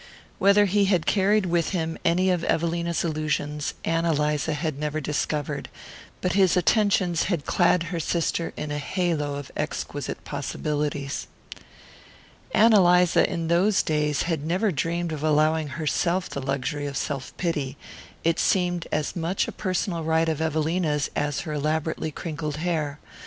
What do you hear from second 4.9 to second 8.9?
discovered; but his attentions had clad her sister in a